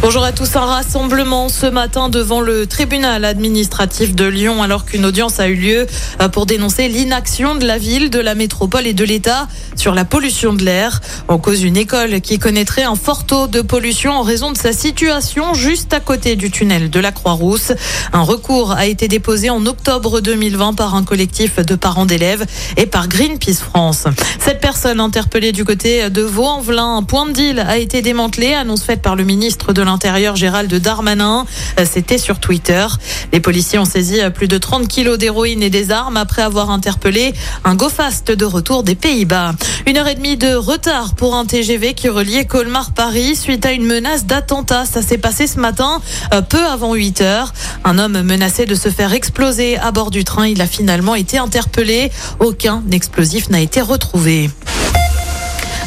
Bonjour 0.00 0.22
à 0.22 0.30
tous. 0.30 0.54
Un 0.54 0.64
rassemblement 0.64 1.48
ce 1.48 1.66
matin 1.66 2.08
devant 2.08 2.40
le 2.40 2.68
tribunal 2.68 3.24
administratif 3.24 4.14
de 4.14 4.26
Lyon 4.26 4.62
alors 4.62 4.84
qu'une 4.84 5.04
audience 5.04 5.40
a 5.40 5.48
eu 5.48 5.56
lieu 5.56 5.86
euh, 6.20 6.28
pour 6.28 6.46
dénoncer 6.46 6.88
l'inaction 6.88 7.56
de 7.56 7.66
la 7.66 7.78
ville, 7.78 8.08
de 8.08 8.20
la 8.20 8.36
métropole 8.36 8.86
et 8.86 8.92
de 8.92 9.04
l'État 9.04 9.48
sur 9.74 9.94
la 9.94 10.04
pollution 10.04 10.52
de 10.52 10.64
l'air. 10.64 11.00
En 11.26 11.38
cause 11.38 11.60
d'une 11.60 11.76
école 11.76 12.20
qui 12.20 12.38
connaîtrait 12.38 12.84
un 12.84 12.94
fort 12.94 13.26
taux 13.26 13.48
de 13.48 13.60
pollution 13.60 14.12
en 14.12 14.22
raison 14.22 14.52
de 14.52 14.56
sa 14.56 14.72
situation 14.72 15.52
juste 15.52 15.92
à 15.92 15.98
côté 15.98 16.36
du 16.36 16.52
tunnel 16.52 16.90
de 16.90 17.00
la 17.00 17.10
Croix-Rousse. 17.10 17.72
Un 18.12 18.22
recours 18.22 18.70
a 18.70 18.86
été 18.86 19.08
déposé 19.08 19.50
en 19.50 19.66
octobre 19.66 20.20
2020 20.20 20.74
par 20.74 20.94
un 20.94 21.02
collectif 21.02 21.56
de 21.56 21.74
parents 21.74 22.06
d'élèves 22.06 22.46
et 22.76 22.86
par 22.86 23.08
Greenpeace 23.08 23.60
France. 23.60 24.04
Cette 24.38 24.60
personne 24.60 25.00
interpellée 25.00 25.50
du 25.50 25.64
côté 25.64 26.08
de 26.08 26.22
Vaux-en-Velin, 26.22 26.98
un 26.98 27.02
point 27.02 27.26
de 27.26 27.32
deal 27.32 27.58
a 27.58 27.78
été 27.78 28.00
démantelé, 28.00 28.54
annonce 28.54 28.84
faite 28.84 29.02
par 29.02 29.16
le 29.16 29.24
ministre 29.24 29.72
de 29.72 29.87
l'Intérieur 29.88 30.36
Gérald 30.36 30.72
Darmanin. 30.72 31.46
Euh, 31.80 31.86
c'était 31.90 32.18
sur 32.18 32.38
Twitter. 32.40 32.86
Les 33.32 33.40
policiers 33.40 33.78
ont 33.78 33.84
saisi 33.84 34.20
euh, 34.20 34.30
plus 34.30 34.48
de 34.48 34.58
30 34.58 34.86
kilos 34.86 35.18
d'héroïne 35.18 35.62
et 35.62 35.70
des 35.70 35.90
armes 35.90 36.16
après 36.16 36.42
avoir 36.42 36.70
interpellé 36.70 37.34
un 37.64 37.74
go-fast 37.74 38.30
de 38.30 38.44
retour 38.44 38.82
des 38.82 38.94
Pays-Bas. 38.94 39.52
Une 39.86 39.96
heure 39.96 40.08
et 40.08 40.14
demie 40.14 40.36
de 40.36 40.54
retard 40.54 41.14
pour 41.14 41.34
un 41.34 41.46
TGV 41.46 41.94
qui 41.94 42.08
reliait 42.08 42.44
Colmar-Paris 42.44 43.36
suite 43.36 43.64
à 43.64 43.72
une 43.72 43.86
menace 43.86 44.26
d'attentat. 44.26 44.84
Ça 44.84 45.00
s'est 45.02 45.18
passé 45.18 45.46
ce 45.46 45.58
matin, 45.58 46.00
euh, 46.34 46.42
peu 46.42 46.64
avant 46.64 46.94
8 46.94 47.22
heures. 47.22 47.52
Un 47.84 47.98
homme 47.98 48.20
menacé 48.22 48.66
de 48.66 48.74
se 48.74 48.90
faire 48.90 49.12
exploser 49.14 49.78
à 49.78 49.90
bord 49.90 50.10
du 50.10 50.24
train. 50.24 50.46
Il 50.46 50.60
a 50.60 50.66
finalement 50.66 51.14
été 51.14 51.38
interpellé. 51.38 52.12
Aucun 52.40 52.82
explosif 52.92 53.48
n'a 53.48 53.60
été 53.60 53.80
retrouvé. 53.80 54.50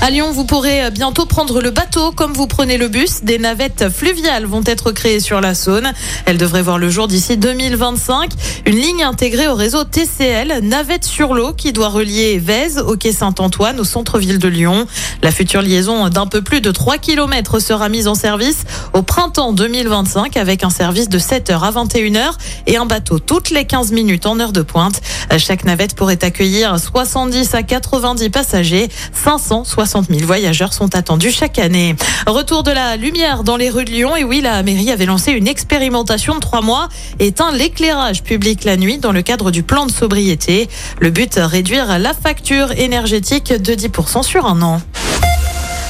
À 0.03 0.09
Lyon, 0.09 0.31
vous 0.31 0.45
pourrez 0.45 0.89
bientôt 0.89 1.27
prendre 1.27 1.61
le 1.61 1.69
bateau 1.69 2.11
comme 2.11 2.33
vous 2.33 2.47
prenez 2.47 2.79
le 2.79 2.87
bus. 2.87 3.21
Des 3.21 3.37
navettes 3.37 3.87
fluviales 3.89 4.47
vont 4.47 4.63
être 4.65 4.91
créées 4.91 5.19
sur 5.19 5.41
la 5.41 5.53
Saône. 5.53 5.93
Elles 6.25 6.39
devraient 6.39 6.63
voir 6.63 6.79
le 6.79 6.89
jour 6.89 7.07
d'ici 7.07 7.37
2025. 7.37 8.31
Une 8.65 8.77
ligne 8.77 9.03
intégrée 9.03 9.47
au 9.47 9.53
réseau 9.53 9.83
TCL, 9.83 10.61
navette 10.63 11.05
sur 11.05 11.35
l'eau, 11.35 11.53
qui 11.53 11.71
doit 11.71 11.89
relier 11.89 12.39
Vèze 12.39 12.79
au 12.79 12.97
quai 12.97 13.11
Saint-Antoine 13.11 13.79
au 13.79 13.83
centre-ville 13.83 14.39
de 14.39 14.47
Lyon. 14.47 14.87
La 15.21 15.29
future 15.29 15.61
liaison 15.61 16.09
d'un 16.09 16.25
peu 16.25 16.41
plus 16.41 16.61
de 16.61 16.71
3 16.71 16.97
km 16.97 17.59
sera 17.59 17.87
mise 17.87 18.07
en 18.07 18.15
service 18.15 18.63
au 18.93 19.03
printemps 19.03 19.53
2025 19.53 20.35
avec 20.35 20.63
un 20.63 20.71
service 20.71 21.09
de 21.09 21.19
7h 21.19 21.59
à 21.59 21.71
21h 21.71 22.31
et 22.65 22.77
un 22.77 22.87
bateau 22.87 23.19
toutes 23.19 23.51
les 23.51 23.65
15 23.65 23.91
minutes 23.91 24.25
en 24.25 24.39
heure 24.39 24.51
de 24.51 24.63
pointe. 24.63 24.99
Chaque 25.37 25.63
navette 25.63 25.95
pourrait 25.95 26.23
accueillir 26.23 26.79
70 26.79 27.53
à 27.53 27.61
90 27.61 28.31
passagers, 28.31 28.89
560 29.13 29.90
60 29.91 30.07
000 30.09 30.25
voyageurs 30.25 30.71
sont 30.71 30.95
attendus 30.95 31.31
chaque 31.31 31.59
année. 31.59 31.97
Retour 32.25 32.63
de 32.63 32.71
la 32.71 32.95
lumière 32.95 33.43
dans 33.43 33.57
les 33.57 33.69
rues 33.69 33.83
de 33.83 33.91
Lyon. 33.91 34.15
Et 34.15 34.23
oui, 34.23 34.39
la 34.39 34.63
mairie 34.63 34.89
avait 34.89 35.05
lancé 35.05 35.33
une 35.33 35.49
expérimentation 35.49 36.33
de 36.35 36.39
trois 36.39 36.61
mois, 36.61 36.87
éteint 37.19 37.51
l'éclairage 37.51 38.23
public 38.23 38.63
la 38.63 38.77
nuit 38.77 38.99
dans 38.99 39.11
le 39.11 39.21
cadre 39.21 39.51
du 39.51 39.63
plan 39.63 39.85
de 39.85 39.91
sobriété. 39.91 40.69
Le 41.01 41.09
but, 41.09 41.33
réduire 41.35 41.99
la 41.99 42.13
facture 42.13 42.71
énergétique 42.71 43.51
de 43.51 43.73
10% 43.73 44.23
sur 44.23 44.45
un 44.45 44.61
an. 44.61 44.81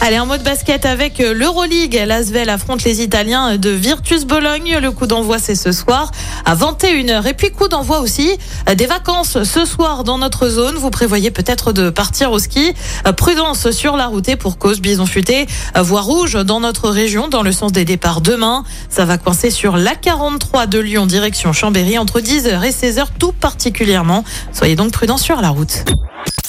Allez, 0.03 0.17
en 0.17 0.25
mode 0.25 0.41
basket 0.41 0.87
avec 0.87 1.19
euh, 1.19 1.31
l'Euroleague. 1.31 1.93
L'Asvel 2.07 2.49
affronte 2.49 2.83
les 2.83 3.03
Italiens 3.03 3.57
de 3.57 3.69
Virtus 3.69 4.25
Bologne. 4.25 4.79
Le 4.81 4.91
coup 4.91 5.05
d'envoi, 5.05 5.37
c'est 5.37 5.53
ce 5.53 5.71
soir 5.71 6.09
à 6.43 6.55
21h. 6.55 7.27
Et 7.27 7.35
puis, 7.35 7.51
coup 7.51 7.67
d'envoi 7.67 7.99
aussi 7.99 8.35
euh, 8.67 8.73
des 8.73 8.87
vacances 8.87 9.43
ce 9.43 9.63
soir 9.63 10.03
dans 10.03 10.17
notre 10.17 10.49
zone. 10.49 10.73
Vous 10.73 10.89
prévoyez 10.89 11.29
peut-être 11.29 11.71
de 11.71 11.91
partir 11.91 12.31
au 12.31 12.39
ski. 12.39 12.73
Euh, 13.05 13.11
prudence 13.11 13.69
sur 13.69 13.95
la 13.95 14.07
route 14.07 14.27
et 14.27 14.37
pour 14.37 14.57
cause 14.57 14.81
bison 14.81 15.05
futé. 15.05 15.45
Voie 15.75 16.01
rouge 16.01 16.33
dans 16.33 16.61
notre 16.61 16.89
région, 16.89 17.27
dans 17.27 17.43
le 17.43 17.51
sens 17.51 17.71
des 17.71 17.85
départs 17.85 18.21
demain. 18.21 18.63
Ça 18.89 19.05
va 19.05 19.19
coincer 19.19 19.51
sur 19.51 19.77
l'A43 19.77 20.67
de 20.67 20.79
Lyon, 20.79 21.05
direction 21.05 21.53
Chambéry, 21.53 21.99
entre 21.99 22.21
10h 22.21 22.63
et 22.63 22.71
16h, 22.71 23.05
tout 23.19 23.33
particulièrement. 23.33 24.23
Soyez 24.51 24.75
donc 24.75 24.93
prudents 24.93 25.17
sur 25.17 25.39
la 25.41 25.49
route. 25.49 25.85